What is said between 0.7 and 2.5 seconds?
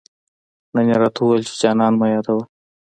نن يې راته وويل، چي جانان مه يادوه